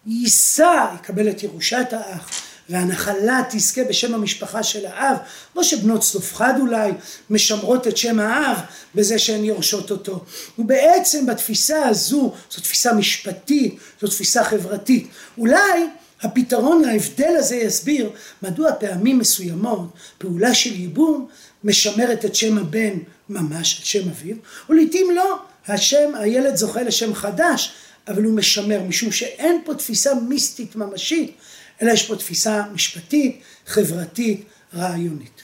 יישא, 0.07 0.87
יקבל 0.95 1.31
את 1.31 1.43
ירושת 1.43 1.87
האח, 1.93 2.46
והנחלה 2.69 3.43
תזכה 3.51 3.85
בשם 3.85 4.15
המשפחה 4.15 4.63
של 4.63 4.87
האב, 4.87 5.17
לא 5.57 5.63
שבנות 5.63 6.01
צלופחד 6.01 6.55
אולי 6.61 6.93
משמרות 7.31 7.87
את 7.87 7.97
שם 7.97 8.21
האב 8.21 8.57
בזה 8.95 9.19
שהן 9.19 9.45
יורשות 9.45 9.91
אותו. 9.91 10.25
ובעצם 10.59 11.27
בתפיסה 11.27 11.89
הזו, 11.89 12.33
זו 12.51 12.61
תפיסה 12.61 12.93
משפטית, 12.93 13.79
זו 14.01 14.09
תפיסה 14.09 14.45
חברתית. 14.45 15.09
אולי 15.39 15.87
הפתרון 16.23 16.83
להבדל 16.83 17.35
הזה 17.39 17.57
יסביר 17.57 18.11
מדוע 18.43 18.73
פעמים 18.73 19.19
מסוימות 19.19 19.89
פעולה 20.19 20.55
של 20.55 20.73
ייבום 20.73 21.29
משמרת 21.65 22.25
את 22.25 22.35
שם 22.35 22.59
הבן 22.59 22.99
ממש, 23.29 23.81
את 23.81 23.87
שם 23.87 24.09
אביו, 24.09 24.37
ולעיתים 24.71 25.11
לא, 25.15 25.39
השם, 25.69 26.15
הילד 26.15 26.57
זוכה 26.57 26.83
לשם 26.83 27.15
חדש, 27.15 27.73
אבל 28.09 28.25
הוא 28.25 28.35
משמר, 28.35 28.83
משום 28.83 29.13
שאין 29.13 29.61
פה 29.65 29.75
תפיסה 29.75 30.15
מיסטית 30.15 30.77
ממשית 30.77 31.37
אלא 31.83 31.93
יש 31.93 32.07
פה 32.07 32.17
תפיסה 32.17 32.63
משפטית, 32.73 33.41
חברתית, 33.67 34.45
רעיונית. 34.75 35.43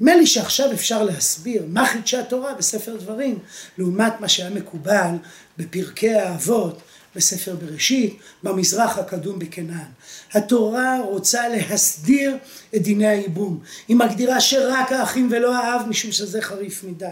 נדמה 0.00 0.16
לי 0.16 0.26
שעכשיו 0.26 0.72
אפשר 0.72 1.02
להסביר 1.02 1.64
מה 1.68 1.86
חידשה 1.86 2.20
התורה 2.20 2.54
בספר 2.54 2.96
דברים, 2.96 3.38
לעומת 3.78 4.20
מה 4.20 4.28
שהיה 4.28 4.50
מקובל 4.50 5.14
בפרקי 5.58 6.14
האבות 6.14 6.82
בספר 7.16 7.54
בראשית, 7.54 8.18
במזרח 8.42 8.98
הקדום 8.98 9.38
בכנען. 9.38 9.86
התורה 10.32 11.00
רוצה 11.00 11.48
להסדיר 11.48 12.36
את 12.76 12.82
דיני 12.82 13.06
הייבום. 13.06 13.58
היא 13.88 13.96
מגדירה 13.96 14.40
שרק 14.40 14.92
האחים 14.92 15.28
ולא 15.32 15.56
האב, 15.56 15.88
משום 15.88 16.12
שזה 16.12 16.42
חריף 16.42 16.84
מדי. 16.84 17.06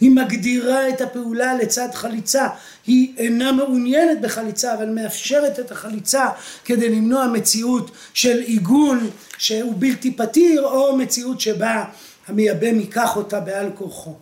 היא 0.00 0.10
מגדירה 0.10 0.88
את 0.88 1.00
הפעולה 1.00 1.54
לצד 1.54 1.88
חליצה. 1.94 2.48
היא 2.86 3.12
אינה 3.18 3.52
מעוניינת 3.52 4.20
בחליצה, 4.20 4.74
אבל 4.74 4.88
מאפשרת 4.88 5.60
את 5.60 5.72
החליצה 5.72 6.26
כדי 6.64 6.88
למנוע 6.88 7.26
מציאות 7.26 7.90
של 8.14 8.38
עיגון 8.38 9.10
שהוא 9.38 9.74
בלתי 9.78 10.10
פתיר, 10.10 10.62
או 10.66 10.96
מציאות 10.96 11.40
שבה 11.40 11.84
המייבם 12.28 12.80
ייקח 12.80 13.16
אותה 13.16 13.40
בעל 13.40 13.70
כורחו. 13.74 14.14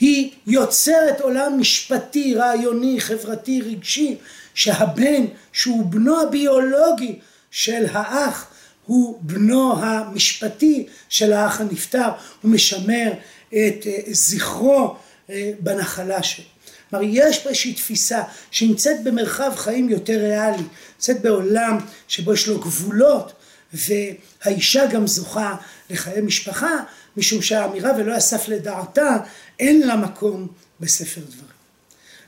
היא 0.00 0.30
יוצרת 0.46 1.20
עולם 1.20 1.60
משפטי, 1.60 2.34
רעיוני, 2.34 3.00
חברתי, 3.00 3.60
רגשי, 3.60 4.16
שהבן 4.54 5.24
שהוא 5.52 5.86
בנו 5.86 6.20
הביולוגי 6.20 7.18
של 7.50 7.86
האח 7.92 8.46
הוא 8.86 9.18
בנו 9.22 9.84
המשפטי 9.84 10.86
של 11.08 11.32
האח 11.32 11.60
הנפטר, 11.60 12.08
הוא 12.42 12.50
משמר 12.50 13.12
את 13.48 13.86
אה, 13.86 13.98
זכרו 14.12 14.96
אה, 15.30 15.50
בנחלה 15.60 16.22
שלו. 16.22 16.44
כלומר 16.90 17.04
יש 17.10 17.38
פה 17.38 17.48
איזושהי 17.48 17.72
תפיסה 17.72 18.22
שנמצאת 18.50 19.04
במרחב 19.04 19.52
חיים 19.56 19.88
יותר 19.88 20.18
ריאלי, 20.18 20.62
נמצאת 20.94 21.22
בעולם 21.22 21.78
שבו 22.08 22.34
יש 22.34 22.48
לו 22.48 22.60
גבולות 22.60 23.32
והאישה 23.72 24.86
גם 24.86 25.06
זוכה 25.06 25.56
לחיי 25.90 26.20
משפחה 26.20 26.76
משום 27.16 27.42
שהאמירה 27.42 27.92
ולא 27.98 28.16
אסף 28.16 28.48
לדעתה 28.48 29.16
אין 29.60 29.86
לה 29.86 29.96
מקום 29.96 30.48
בספר 30.80 31.20
דברים. 31.20 31.54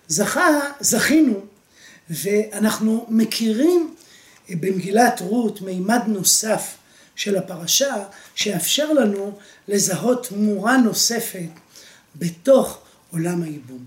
זכה, 0.08 0.60
זכינו 0.80 1.40
ואנחנו 2.10 3.06
מכירים 3.08 3.94
במגילת 4.50 5.20
רות 5.20 5.60
מימד 5.60 6.00
נוסף 6.06 6.76
של 7.16 7.36
הפרשה 7.36 7.94
שיאפשר 8.34 8.92
לנו 8.92 9.38
לזהות 9.68 10.26
תמורה 10.26 10.76
נוספת 10.76 11.48
בתוך 12.16 12.78
עולם 13.10 13.42
הייבום. 13.42 13.84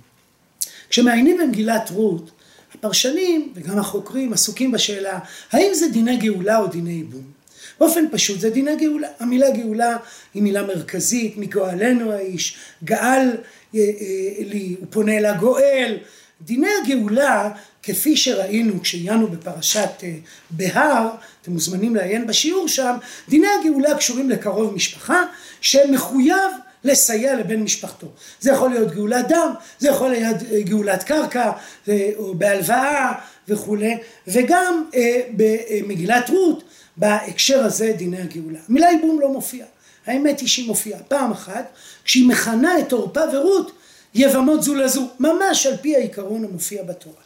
כשמעיינים 0.90 1.38
במגילת 1.38 1.90
רות 1.90 2.32
הפרשנים 2.76 3.54
וגם 3.56 3.80
החוקרים 3.80 4.34
עסוקים 4.34 4.72
בשאלה 4.72 5.20
האם 5.52 5.74
זה 5.74 5.88
דיני 5.88 6.18
גאולה 6.18 6.58
או 6.58 6.68
דיני 6.68 6.92
ייבום. 6.92 7.40
באופן 7.80 8.06
פשוט 8.12 8.40
זה 8.40 8.50
דיני 8.50 8.76
גאולה. 8.76 9.08
המילה 9.20 9.52
גאולה 9.52 9.98
היא 10.34 10.44
מילה 10.44 10.64
מרכזית, 10.64 11.38
מגואלנו 11.38 12.12
האיש, 12.12 12.58
גאל 12.84 13.28
אה, 13.76 13.80
אה, 13.80 14.44
לי, 14.46 14.76
הוא 14.80 14.88
פונה 14.90 15.18
אל 15.18 15.26
הגואל. 15.26 15.98
דיני 16.42 16.68
הגאולה 16.84 17.50
כפי 17.84 18.18
שראינו 18.18 18.82
כשעיינו 18.82 19.28
בפרשת 19.28 19.90
אה, 20.04 20.14
בהר, 20.52 21.10
אתם 21.42 21.52
מוזמנים 21.52 21.96
לעיין 21.96 22.28
בשיעור 22.28 22.68
שם, 22.68 22.96
דיני 23.30 23.48
הגאולה 23.60 23.98
קשורים 23.98 24.30
לקרוב 24.30 24.74
משפחה 24.74 25.24
שמחויב 25.62 26.52
לסייע 26.84 27.36
לבן 27.36 27.60
משפחתו. 27.64 28.08
זה 28.40 28.52
יכול 28.52 28.70
להיות 28.70 28.92
גאולת 28.92 29.28
דם, 29.28 29.54
זה 29.80 29.90
יכול 29.90 30.10
להיות 30.10 30.38
אה, 30.52 30.62
גאולת 30.62 31.04
קרקע, 31.04 31.52
אה, 31.90 32.10
או 32.18 32.36
בהלוואה 32.36 33.14
וכולי, 33.48 33.98
וגם 34.28 34.84
במגילת 35.32 36.30
רות, 36.30 36.64
בהקשר 36.98 37.64
הזה 37.64 37.94
דיני 37.98 38.22
הגאולה. 38.22 38.60
המילה 38.70 38.88
ייבום 38.88 39.20
לא 39.20 39.30
מופיעה, 39.30 39.68
האמת 40.08 40.40
היא 40.40 40.48
שהיא 40.48 40.68
מופיעה 40.68 41.00
פעם 41.00 41.32
אחת, 41.32 41.66
כשהיא 42.06 42.28
מכנה 42.28 42.80
את 42.80 42.92
עורפה 42.92 43.22
ורות 43.34 43.72
יבמות 44.16 44.64
זו 44.64 44.76
לזו, 44.76 45.08
ממש 45.20 45.66
על 45.66 45.78
פי 45.78 45.96
העיקרון 45.96 46.46
המופיע 46.46 46.84
בתורה. 46.84 47.22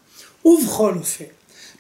ובכל 0.45 0.93
אופן, 0.97 1.25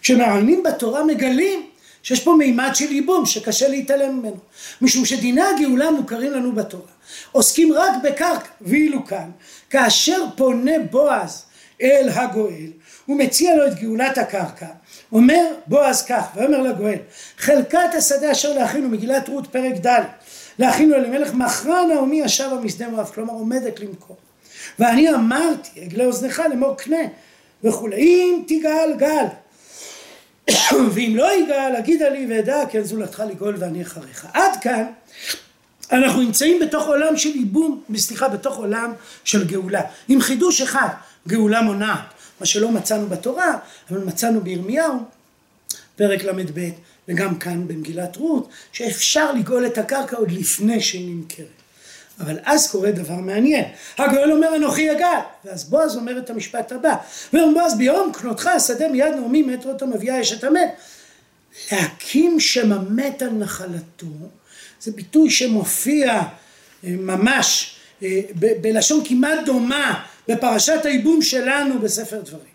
כשמעיינים 0.01 0.63
בתורה 0.63 1.03
מגלים 1.03 1.69
שיש 2.03 2.23
פה 2.23 2.35
מימד 2.37 2.69
של 2.73 2.91
ייבום 2.91 3.25
שקשה 3.25 3.67
להתעלם 3.67 4.19
ממנו. 4.19 4.37
משום 4.81 5.05
שדיני 5.05 5.41
הגאולה 5.41 5.91
מוכרים 5.91 6.31
לנו 6.31 6.51
בתורה. 6.51 6.91
עוסקים 7.31 7.73
רק 7.73 7.91
בקרקע, 8.03 8.49
ואילו 8.61 9.05
כאן, 9.05 9.29
כאשר 9.69 10.25
פונה 10.35 10.71
בועז 10.91 11.45
אל 11.81 12.09
הגואל, 12.09 12.71
הוא 13.05 13.19
מציע 13.19 13.55
לו 13.55 13.67
את 13.67 13.79
גאולת 13.79 14.17
הקרקע, 14.17 14.67
אומר 15.11 15.53
בועז 15.67 16.05
כך, 16.05 16.25
ואומר 16.35 16.61
לגואל, 16.61 16.97
חלקת 17.37 17.89
השדה 17.97 18.31
אשר 18.31 18.53
להכינו, 18.53 18.89
מגילת 18.89 19.29
רות 19.29 19.47
פרק 19.47 19.85
ד', 19.85 20.03
להכינו 20.59 20.95
אלימלך, 20.95 21.33
מכרה 21.33 21.85
נעמי 21.85 22.21
ישבה 22.21 22.55
משדה 22.55 22.87
מואב, 22.87 23.11
כלומר 23.13 23.33
עומדת 23.33 23.79
למכור. 23.79 24.17
ואני 24.79 25.09
אמרתי, 25.09 25.81
עגלי 25.81 26.05
אוזנך 26.05 26.41
לאמור 26.49 26.77
קנה, 26.77 27.03
וכולי, 27.63 27.95
אם 27.95 28.43
תגאל 28.47 28.93
גל, 28.97 29.25
ואם 30.91 31.13
לא 31.15 31.43
יגאל, 31.43 31.75
אגידה 31.75 32.09
לי 32.09 32.27
ואדע, 32.29 32.63
כן 32.71 32.83
זולתך 32.83 33.23
לגאול 33.29 33.55
ואני 33.59 33.81
אחריך. 33.81 34.27
עד 34.33 34.51
כאן 34.61 34.83
אנחנו 35.91 36.21
נמצאים 36.21 36.59
בתוך 36.59 36.87
עולם 36.87 37.17
של 37.17 37.35
ייבום, 37.35 37.83
סליחה, 37.95 38.27
בתוך 38.27 38.57
עולם 38.57 38.93
של 39.23 39.47
גאולה. 39.47 39.81
עם 40.07 40.21
חידוש 40.21 40.61
אחד, 40.61 40.87
גאולה 41.27 41.61
מונעת, 41.61 42.13
מה 42.39 42.45
שלא 42.45 42.71
מצאנו 42.71 43.07
בתורה, 43.07 43.57
אבל 43.89 43.99
מצאנו 43.99 44.41
בירמיהו, 44.41 44.97
פרק 45.95 46.23
ל"ב, 46.23 46.69
וגם 47.07 47.37
כאן 47.39 47.67
במגילת 47.67 48.15
רות, 48.15 48.49
שאפשר 48.71 49.31
לגאול 49.31 49.65
את 49.65 49.77
הקרקע 49.77 50.17
עוד 50.17 50.31
לפני 50.31 50.81
שהיא 50.81 51.15
נמכרת. 51.15 51.62
אבל 52.19 52.37
אז 52.43 52.71
קורה 52.71 52.91
דבר 52.91 53.15
מעניין. 53.15 53.65
הגואל 53.97 54.31
אומר 54.31 54.55
אנוכי 54.55 54.89
הגל, 54.89 55.19
ואז 55.45 55.63
בועז 55.63 55.95
אומר 55.95 56.17
את 56.17 56.29
המשפט 56.29 56.71
הבא. 56.71 56.95
ואומר 57.33 57.53
בועז 57.53 57.77
ביום 57.77 58.11
קנותך 58.13 58.47
השדה 58.47 58.87
מיד 58.87 59.13
נעמי 59.15 59.41
מת 59.41 59.65
אותו 59.65 59.87
מביאה 59.87 60.21
אשת 60.21 60.43
המת. 60.43 60.75
להקים 61.71 62.39
שם 62.39 62.71
המת 62.71 63.21
על 63.21 63.29
נחלתו, 63.29 64.05
זה 64.81 64.91
ביטוי 64.91 65.29
שמופיע 65.29 66.13
אה, 66.13 66.25
ממש 66.83 67.75
אה, 68.03 68.21
בלשון 68.61 69.03
כמעט 69.05 69.39
דומה 69.45 70.03
בפרשת 70.27 70.85
הייבום 70.85 71.21
שלנו 71.21 71.79
בספר 71.79 72.21
דברים. 72.21 72.52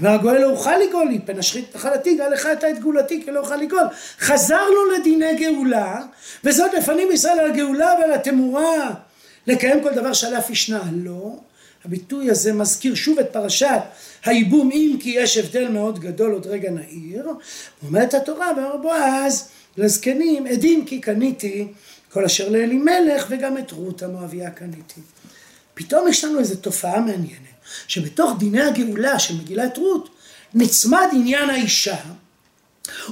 אמר 0.00 0.10
הגואל 0.10 0.40
לא 0.40 0.50
אוכל 0.50 0.76
לגאול 0.76 1.08
לי, 1.08 1.18
פן 1.18 1.38
אשחית 1.38 1.76
נחלתי, 1.76 2.14
גאל 2.14 2.32
לך 2.32 2.48
אתה 2.52 2.70
את 2.70 2.78
גאולתי 2.78 3.22
כי 3.24 3.30
לא 3.30 3.40
אוכל 3.40 3.56
לגאול. 3.56 3.86
חזרנו 4.18 4.90
לדיני 4.98 5.36
גאולה, 5.36 6.00
וזאת 6.44 6.74
לפנים 6.74 7.12
ישראל 7.12 7.38
על 7.38 7.50
הגאולה 7.50 7.94
ועל 8.00 8.12
התמורה, 8.12 8.90
לקיים 9.46 9.82
כל 9.82 9.94
דבר 9.94 10.12
שעליו 10.12 10.40
ישנה. 10.50 10.82
לא, 10.92 11.36
הביטוי 11.84 12.30
הזה 12.30 12.52
מזכיר 12.52 12.94
שוב 12.94 13.18
את 13.18 13.28
פרשת 13.32 13.80
הייבום, 14.24 14.70
אם 14.72 14.96
כי 15.00 15.10
יש 15.10 15.36
הבדל 15.36 15.68
מאוד 15.68 15.98
גדול, 15.98 16.32
עוד 16.32 16.46
רגע 16.46 16.70
נעיר. 16.70 17.28
אומרת 17.86 18.14
התורה, 18.14 18.52
ואומר 18.56 18.76
בועז, 18.76 19.48
לזקנים, 19.76 20.46
עדים 20.46 20.84
כי 20.84 21.00
קניתי 21.00 21.66
כל 22.12 22.24
אשר 22.24 22.48
לאלימלך 22.48 23.26
וגם 23.30 23.58
את 23.58 23.72
רות 23.72 24.02
המואביה 24.02 24.50
קניתי. 24.50 25.00
פתאום 25.74 26.08
יש 26.08 26.24
לנו 26.24 26.38
איזו 26.38 26.56
תופעה 26.56 27.00
מעניינת. 27.00 27.52
שבתוך 27.88 28.32
דיני 28.38 28.62
הגאולה 28.62 29.18
של 29.18 29.34
מגילת 29.36 29.78
רות 29.78 30.08
נצמד 30.54 31.06
עניין 31.12 31.50
האישה 31.50 31.96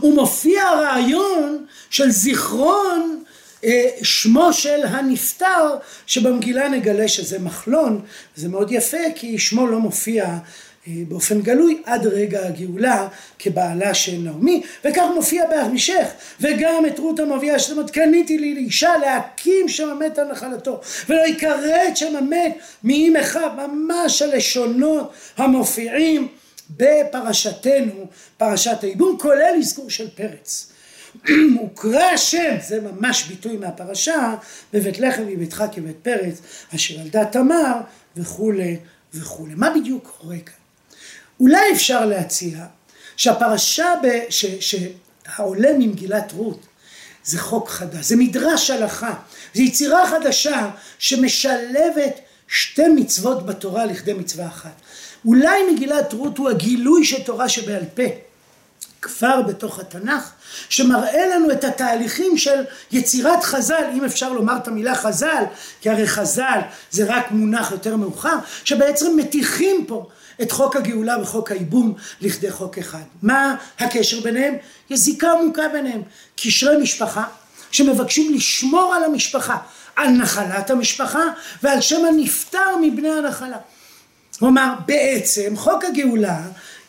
ומופיע 0.02 0.62
הרעיון 0.62 1.66
של 1.90 2.10
זיכרון 2.10 3.22
אה, 3.64 3.90
שמו 4.02 4.52
של 4.52 4.80
הנפטר 4.84 5.76
שבמגילה 6.06 6.68
נגלה 6.68 7.08
שזה 7.08 7.38
מחלון 7.38 8.00
זה 8.36 8.48
מאוד 8.48 8.72
יפה 8.72 8.98
כי 9.14 9.38
שמו 9.38 9.66
לא 9.66 9.78
מופיע 9.78 10.38
באופן 10.86 11.40
גלוי 11.40 11.82
עד 11.84 12.06
רגע 12.06 12.46
הגאולה 12.46 13.08
כבעלה 13.38 13.94
של 13.94 14.18
נעמי 14.18 14.62
וכך 14.84 15.04
מופיע 15.14 15.46
בהמשך 15.46 16.06
וגם 16.40 16.86
את 16.86 16.98
רות 16.98 17.20
המביאה 17.20 17.58
שלמות 17.58 17.90
קניתי 17.90 18.38
לי 18.38 18.54
לאישה 18.54 18.96
להקים 19.00 19.68
שם 19.68 19.88
המת 19.88 20.18
על 20.18 20.32
נחלתו 20.32 20.80
ולא 21.08 21.22
יכרת 21.26 21.96
שם 21.96 22.16
המת 22.16 22.58
אחד 23.20 23.48
ממש 23.56 24.22
הלשונות 24.22 25.12
המופיעים 25.36 26.28
בפרשתנו 26.76 28.06
פרשת 28.36 28.82
הייבום 28.82 29.18
כולל 29.20 29.54
אזכור 29.58 29.90
של 29.90 30.10
פרץ 30.10 30.72
הוקרא 31.60 32.02
השם, 32.02 32.56
זה 32.68 32.80
ממש 32.80 33.24
ביטוי 33.28 33.56
מהפרשה, 33.56 34.34
בבית 34.72 34.98
לחם 34.98 35.22
מביתך 35.26 35.64
כבית 35.72 35.96
פרץ, 36.02 36.40
אשר 36.74 37.00
על 37.00 37.08
דת 37.08 37.32
תמר 37.32 37.80
וכולי 38.16 38.76
וכולי. 39.14 39.54
מה 39.56 39.70
בדיוק 39.70 40.16
קורה 40.20 40.38
כאן? 40.38 40.59
אולי 41.40 41.72
אפשר 41.72 42.06
להציע 42.06 42.64
שהפרשה 43.16 43.94
ב, 44.02 44.06
ש, 44.30 44.44
שהעולה 44.60 45.68
ממגילת 45.78 46.32
רות 46.32 46.66
זה 47.24 47.38
חוק 47.38 47.68
חדש, 47.68 48.06
זה 48.06 48.16
מדרש 48.16 48.70
הלכה, 48.70 49.14
זו 49.54 49.62
יצירה 49.62 50.06
חדשה 50.10 50.70
שמשלבת 50.98 52.20
שתי 52.48 52.88
מצוות 52.88 53.46
בתורה 53.46 53.84
לכדי 53.84 54.12
מצווה 54.12 54.46
אחת. 54.46 54.80
אולי 55.24 55.72
מגילת 55.72 56.12
רות 56.12 56.38
הוא 56.38 56.50
הגילוי 56.50 57.04
של 57.04 57.22
תורה 57.22 57.48
שבעל 57.48 57.84
פה. 57.94 58.29
כבר 59.02 59.42
בתוך 59.42 59.78
התנ"ך, 59.78 60.30
שמראה 60.68 61.26
לנו 61.26 61.52
את 61.52 61.64
התהליכים 61.64 62.38
של 62.38 62.64
יצירת 62.92 63.44
חז"ל, 63.44 63.84
אם 63.94 64.04
אפשר 64.04 64.32
לומר 64.32 64.56
את 64.56 64.68
המילה 64.68 64.94
חז"ל, 64.94 65.44
כי 65.80 65.90
הרי 65.90 66.06
חז"ל 66.06 66.60
זה 66.90 67.04
רק 67.06 67.30
מונח 67.30 67.70
יותר 67.70 67.96
מאוחר, 67.96 68.36
שבעצם 68.64 69.16
מתיחים 69.16 69.84
פה 69.86 70.08
את 70.42 70.52
חוק 70.52 70.76
הגאולה 70.76 71.22
וחוק 71.22 71.50
הייבום 71.50 71.94
לכדי 72.20 72.50
חוק 72.50 72.78
אחד. 72.78 73.02
מה 73.22 73.54
הקשר 73.78 74.20
ביניהם? 74.20 74.54
יש 74.90 75.00
זיקה 75.00 75.32
עמוקה 75.32 75.68
ביניהם. 75.68 76.02
קשרי 76.36 76.82
משפחה 76.82 77.24
שמבקשים 77.70 78.34
לשמור 78.34 78.94
על 78.94 79.04
המשפחה, 79.04 79.56
על 79.96 80.08
נחלת 80.08 80.70
המשפחה 80.70 81.22
ועל 81.62 81.80
שם 81.80 82.04
הנפטר 82.04 82.76
מבני 82.82 83.10
הנחלה. 83.10 83.58
כלומר, 84.38 84.74
בעצם 84.86 85.56
חוק 85.56 85.84
הגאולה 85.84 86.38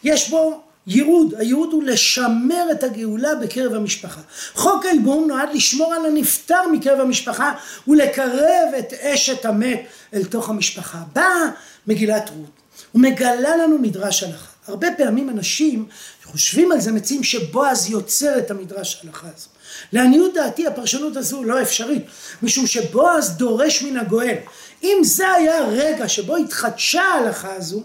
יש 0.04 0.30
בו 0.30 0.62
ייעוד, 0.87 1.33
הייעוד 1.37 1.73
הוא 1.73 1.83
לשמר 1.83 2.67
את 2.71 2.83
הגאולה 2.83 3.35
בקרב 3.35 3.73
המשפחה. 3.73 4.21
חוק 4.53 4.85
הייבום 4.85 5.27
נועד 5.27 5.49
לשמור 5.53 5.93
על 5.93 6.05
הנפטר 6.05 6.61
מקרב 6.71 6.99
המשפחה 6.99 7.53
ולקרב 7.87 8.73
את 8.79 8.93
אשת 8.93 9.45
המת 9.45 9.81
אל 10.13 10.23
תוך 10.23 10.49
המשפחה. 10.49 10.97
באה 11.13 11.49
מגילת 11.87 12.29
רות 12.29 12.49
ומגלה 12.95 13.57
לנו 13.57 13.77
מדרש 13.77 14.23
הלכה. 14.23 14.51
הרבה 14.67 14.87
פעמים 14.97 15.29
אנשים 15.29 15.85
חושבים 16.23 16.71
על 16.71 16.81
זה 16.81 16.91
מציעים 16.91 17.23
שבועז 17.23 17.89
יוצר 17.89 18.37
את 18.37 18.51
המדרש 18.51 19.01
הלכה 19.03 19.27
הזו. 19.35 19.47
לעניות 19.93 20.33
דעתי 20.33 20.67
הפרשנות 20.67 21.17
הזו 21.17 21.43
לא 21.43 21.61
אפשרית, 21.61 22.05
משום 22.43 22.67
שבועז 22.67 23.37
דורש 23.37 23.81
מן 23.81 23.97
הגואל. 23.97 24.35
אם 24.83 24.97
זה 25.03 25.31
היה 25.31 25.57
הרגע 25.57 26.07
שבו 26.07 26.35
התחדשה 26.35 27.01
ההלכה 27.01 27.53
הזו, 27.55 27.83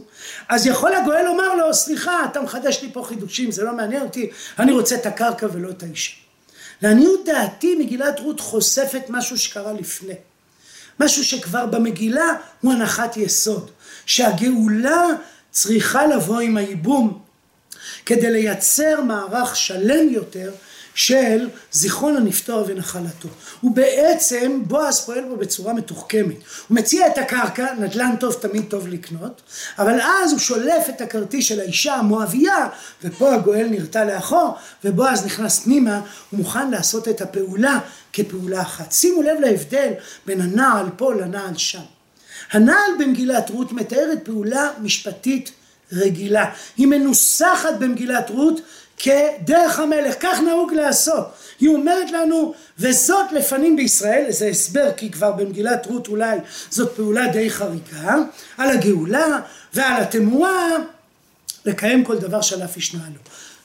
אז 0.49 0.67
יכול 0.67 0.95
הגואל 0.95 1.25
לומר 1.25 1.55
לו, 1.55 1.75
סליחה, 1.75 2.25
אתה 2.31 2.41
מחדש 2.41 2.83
לי 2.83 2.91
פה 2.93 3.05
חידושים, 3.09 3.51
זה 3.51 3.65
לא 3.65 3.73
מעניין 3.73 4.03
אותי, 4.03 4.31
אני 4.59 4.73
רוצה 4.73 4.95
את 4.95 5.07
הקרקע 5.07 5.47
ולא 5.53 5.71
את 5.71 5.83
האישה. 5.83 6.13
לעניות 6.83 7.25
דעתי 7.25 7.75
מגילת 7.75 8.21
רות 8.21 8.41
חושפת 8.41 9.03
משהו 9.09 9.39
שקרה 9.39 9.73
לפני. 9.73 10.15
משהו 11.01 11.25
שכבר 11.25 11.67
במגילה 11.67 12.33
הוא 12.61 12.73
הנחת 12.73 13.17
יסוד. 13.17 13.71
שהגאולה 14.07 15.03
צריכה 15.51 16.07
לבוא 16.07 16.41
עם 16.41 16.57
הייבום 16.57 17.19
כדי 18.07 18.31
לייצר 18.31 19.01
מערך 19.01 19.57
שלם 19.57 20.09
יותר 20.09 20.53
של 20.97 21.49
זיכרון 21.73 22.17
הנפטר 22.17 22.65
ונחלתו. 22.67 23.29
הוא 23.61 23.77
בעצם, 23.77 24.63
בועז 24.67 25.01
פועל 25.01 25.25
בו 25.29 25.37
בצורה 25.37 25.73
מתוחכמת. 25.73 26.37
הוא 26.69 26.77
מציע 26.77 27.07
את 27.07 27.19
הקרקע, 27.19 27.67
נדל"ן 27.79 28.15
טוב 28.21 28.35
תמיד 28.35 28.65
טוב 28.69 28.89
לקנות, 28.89 29.43
אבל 29.79 30.01
אז 30.01 30.33
הוא 30.33 30.41
שולף 30.41 30.89
את 30.89 31.01
הכרטיס 31.01 31.45
של 31.45 31.61
האישה 31.61 31.95
המואבייה, 31.95 32.69
ופה 33.05 33.35
הגואל 33.35 33.67
נרתע 33.71 34.05
לאחור, 34.05 34.55
ובועז 34.85 35.25
נכנס 35.25 35.59
פנימה, 35.59 36.01
הוא 36.31 36.39
מוכן 36.39 36.71
לעשות 36.71 37.09
את 37.09 37.21
הפעולה 37.21 37.79
כפעולה 38.13 38.63
אחת. 38.63 38.93
שימו 38.93 39.23
לב 39.23 39.41
להבדל 39.41 39.93
בין 40.27 40.41
הנעל 40.41 40.87
פה 40.97 41.15
לנעל 41.15 41.57
שם. 41.57 41.81
הנעל 42.53 42.91
במגילת 42.99 43.51
רות 43.51 43.73
מתארת 43.73 44.25
פעולה 44.25 44.71
משפטית 44.83 45.53
רגילה. 45.93 46.51
היא 46.77 46.87
מנוסחת 46.87 47.75
במגילת 47.79 48.31
רות 48.31 48.61
כדרך 48.97 49.79
המלך, 49.79 50.15
כך 50.21 50.41
נהוג 50.41 50.73
לעשות. 50.73 51.27
היא 51.61 51.69
אומרת 51.69 52.11
לנו, 52.11 52.55
וזאת 52.79 53.33
לפנים 53.33 53.77
בישראל, 53.77 54.27
זה 54.29 54.47
הסבר 54.47 54.91
כי 54.97 55.11
כבר 55.11 55.33
במגילת 55.33 55.87
רות 55.87 56.09
אולי 56.09 56.39
זאת 56.71 56.97
פעולה 56.97 57.27
די 57.27 57.51
חריגה, 57.51 58.15
על 58.59 58.71
הגאולה 58.71 59.41
ועל 59.75 60.03
התמורה, 60.03 60.69
לקיים 61.65 62.05
כל 62.05 62.19
דבר 62.19 62.41
שעליו 62.41 62.69
ישנה 62.77 63.05
לו. 63.15 63.21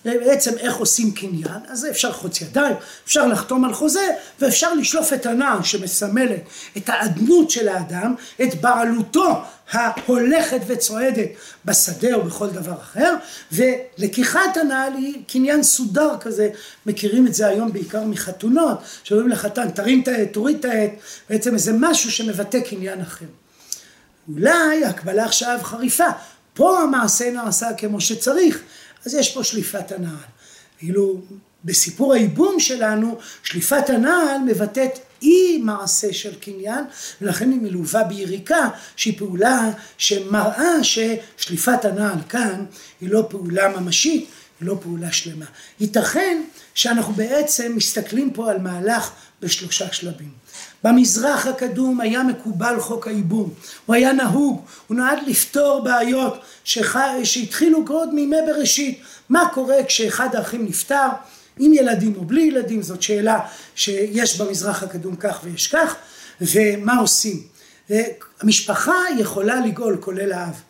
בעצם 0.05 0.57
איך 0.57 0.75
עושים 0.75 1.11
קניין, 1.11 1.59
אז 1.67 1.87
אפשר 1.89 2.09
לחוץ 2.09 2.41
ידיים, 2.41 2.75
אפשר 3.05 3.27
לחתום 3.27 3.65
על 3.65 3.73
חוזה 3.73 4.07
ואפשר 4.39 4.73
לשלוף 4.73 5.13
את 5.13 5.25
הנעל 5.25 5.63
שמסמלת 5.63 6.41
את 6.77 6.89
האדנות 6.89 7.49
של 7.49 7.67
האדם, 7.67 8.15
את 8.43 8.61
בעלותו 8.61 9.41
ההולכת 9.71 10.59
וצועדת 10.67 11.29
בשדה 11.65 12.13
או 12.13 12.23
בכל 12.23 12.49
דבר 12.49 12.73
אחר, 12.73 13.15
ולקיחת 13.51 14.57
הנעל 14.57 14.93
היא 14.93 15.23
קניין 15.27 15.63
סודר 15.63 16.17
כזה, 16.19 16.49
מכירים 16.85 17.27
את 17.27 17.33
זה 17.33 17.47
היום 17.47 17.73
בעיקר 17.73 18.03
מחתונות, 18.03 18.77
שאומרים 19.03 19.29
לחתן 19.29 19.69
תרים 19.69 20.01
את 20.01 20.07
העט, 20.07 20.33
תוריד 20.33 20.57
את 20.59 20.65
העט, 20.65 20.91
בעצם 21.29 21.53
איזה 21.53 21.71
משהו 21.79 22.11
שמבטא 22.11 22.59
קניין 22.59 23.01
אחר. 23.01 23.25
אולי 24.33 24.85
הקבלה 24.85 25.25
עכשיו 25.25 25.59
חריפה, 25.63 26.07
פה 26.53 26.79
המעשה 26.79 27.31
נעשה 27.31 27.67
כמו 27.77 28.01
שצריך, 28.01 28.59
אז 29.05 29.13
יש 29.13 29.33
פה 29.33 29.43
שליפת 29.43 29.91
הנעל. 29.91 30.29
ואילו 30.81 31.21
בסיפור 31.65 32.13
הייבום 32.13 32.59
שלנו, 32.59 33.17
שליפת 33.43 33.89
הנעל 33.89 34.37
מבטאת 34.45 34.99
אי 35.21 35.57
מעשה 35.57 36.13
של 36.13 36.35
קניין, 36.35 36.83
ולכן 37.21 37.51
היא 37.51 37.59
מלווה 37.61 38.03
ביריקה, 38.03 38.69
שהיא 38.95 39.17
פעולה 39.17 39.69
שמראה 39.97 40.73
ששליפת 40.83 41.85
הנעל 41.85 42.21
כאן 42.29 42.65
היא 43.01 43.09
לא 43.09 43.25
פעולה 43.29 43.79
ממשית, 43.79 44.29
היא 44.59 44.67
לא 44.67 44.77
פעולה 44.81 45.11
שלמה. 45.11 45.45
ייתכן 45.79 46.43
שאנחנו 46.73 47.13
בעצם 47.13 47.73
מסתכלים 47.75 48.33
פה 48.33 48.51
על 48.51 48.57
מהלך 48.57 49.11
בשלושה 49.41 49.93
שלבים. 49.93 50.40
במזרח 50.83 51.47
הקדום 51.47 52.01
היה 52.01 52.23
מקובל 52.23 52.79
חוק 52.79 53.07
הייבום, 53.07 53.49
הוא 53.85 53.95
היה 53.95 54.13
נהוג, 54.13 54.65
הוא 54.87 54.97
נועד 54.97 55.19
לפתור 55.27 55.81
בעיות. 55.83 56.41
שהתחילו 56.63 57.83
עוד 57.87 58.13
מימי 58.13 58.37
בראשית, 58.47 59.01
מה 59.29 59.49
קורה 59.53 59.83
כשאחד 59.87 60.35
האחים 60.35 60.65
נפטר, 60.65 61.07
עם 61.59 61.73
ילדים 61.73 62.13
או 62.17 62.25
בלי 62.25 62.41
ילדים, 62.41 62.81
זאת 62.81 63.01
שאלה 63.01 63.39
שיש 63.75 64.41
במזרח 64.41 64.83
הקדום 64.83 65.15
כך 65.15 65.39
ויש 65.43 65.67
כך, 65.67 65.95
ומה 66.41 66.97
עושים. 66.97 67.43
המשפחה 68.41 68.95
יכולה 69.17 69.65
לגאול 69.65 69.97
כולל 69.99 70.31
האב. 70.31 70.61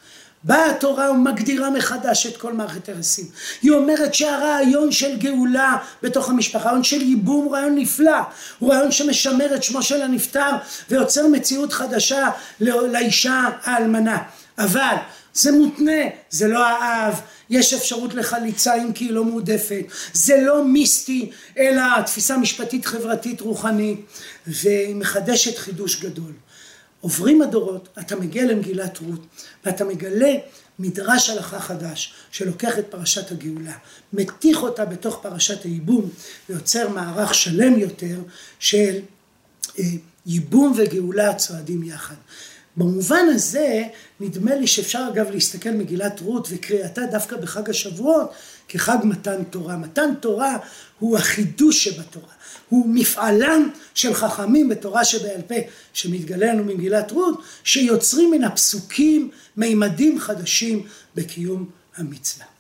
באה 0.44 0.72
התורה 0.72 1.12
ומגדירה 1.12 1.70
מחדש 1.70 2.28
את 2.28 2.38
כל 2.38 2.54
מערכת 2.54 2.90
הרסים. 2.90 3.26
היא 3.62 3.72
אומרת 3.72 4.14
שהרעיון 4.14 4.92
של 4.92 5.18
גאולה 5.18 5.78
בתוך 6.04 6.30
המשפחה, 6.30 6.70
רעיון 6.70 6.84
של 6.84 7.02
ייבום 7.02 7.46
הוא 7.46 7.54
רעיון 7.54 7.76
נפלא, 7.76 8.18
הוא 8.60 8.74
רעיון 8.74 8.92
שמשמר 8.92 9.56
את 9.56 9.64
שמו 9.64 9.84
של 9.84 10.02
הנפטר 10.02 10.50
ויוצר 10.90 11.28
מציאות 11.28 11.74
חדשה 11.74 12.30
לאישה 12.60 13.50
האלמנה. 13.64 14.18
אבל 14.58 14.96
זה 15.34 15.52
מותנה, 15.52 16.02
זה 16.30 16.48
לא 16.48 16.66
האב, 16.66 17.22
יש 17.50 17.74
אפשרות 17.74 18.14
לחליצה 18.14 18.76
אם 18.76 18.94
כי 18.94 19.06
היא 19.06 19.12
לא 19.12 19.24
מועדפת, 19.24 19.86
זה 20.14 20.42
לא 20.42 20.64
מיסטי 20.66 21.32
אלא 21.58 22.02
תפיסה 22.06 22.38
משפטית 22.38 22.86
חברתית 22.86 23.42
רוחנית 23.42 24.06
והיא 24.48 24.96
מחדשת 24.96 25.58
חידוש 25.58 26.02
גדול. 26.02 26.32
עוברים 27.02 27.42
הדורות, 27.42 27.90
אתה 28.00 28.16
מגיע 28.16 28.46
למגילת 28.46 28.98
רות, 28.98 29.26
ואתה 29.66 29.86
מגלה 29.86 30.32
מדרש 30.80 31.30
הלכה 31.30 31.60
חדש, 31.60 32.14
שלוקח 32.32 32.80
את 32.80 32.86
פרשת 32.90 33.32
הגאולה, 33.32 33.78
מתיך 34.14 34.64
אותה 34.64 34.86
בתוך 34.86 35.20
פרשת 35.22 35.64
הייבום, 35.64 36.10
ויוצר 36.50 36.90
מערך 36.90 37.34
שלם 37.34 37.80
יותר 37.80 38.20
של 38.60 39.00
אה, 39.80 39.84
ייבום 40.26 40.74
וגאולה 40.78 41.30
הצועדים 41.30 41.84
יחד. 41.84 42.16
במובן 42.78 43.26
הזה, 43.30 43.84
נדמה 44.20 44.56
לי 44.56 44.68
שאפשר 44.68 45.08
אגב 45.14 45.32
להסתכל 45.32 45.70
מגילת 45.70 46.20
רות 46.20 46.48
וקריאתה 46.52 47.02
דווקא 47.12 47.38
בחג 47.38 47.70
השבועות 47.70 48.32
כחג 48.68 48.98
מתן 49.04 49.44
תורה. 49.44 49.78
מתן 49.78 50.10
תורה 50.20 50.58
הוא 51.00 51.18
החידוש 51.18 51.84
שבתורה. 51.84 52.34
הוא 52.70 52.90
מפעלם 52.90 53.70
של 53.94 54.14
חכמים 54.14 54.70
בתורה 54.70 55.06
שבעל 55.06 55.42
פה 55.42 55.56
שמתגלה 55.94 56.54
לנו 56.54 56.64
ממגילת 56.64 57.12
רות 57.12 57.42
שיוצרים 57.64 58.32
מן 58.32 58.44
הפסוקים 58.44 59.30
מימדים 59.58 60.20
חדשים 60.20 60.86
בקיום 61.16 61.70
המצווה 61.98 62.51